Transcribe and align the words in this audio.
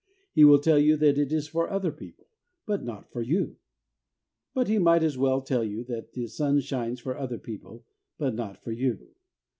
He 0.33 0.43
will 0.43 0.57
tell 0.57 0.79
you 0.79 0.97
that 0.97 1.19
it 1.19 1.31
is 1.31 1.47
for 1.47 1.69
other 1.69 1.91
people, 1.91 2.25
but 2.65 2.83
not 2.83 3.11
for 3.11 3.21
you. 3.21 3.57
But 4.51 4.67
he 4.67 4.79
might 4.79 5.03
as 5.03 5.15
well 5.15 5.43
tell 5.43 5.63
you 5.63 5.83
that 5.83 6.13
the 6.13 6.25
sun 6.25 6.59
shines 6.61 6.99
for 6.99 7.15
other 7.15 7.37
people, 7.37 7.85
but 8.17 8.33
not 8.33 8.57
for 8.63 8.71
you 8.71 9.09